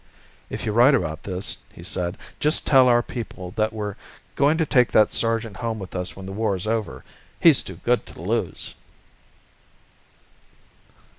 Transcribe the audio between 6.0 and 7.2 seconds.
when the war's over.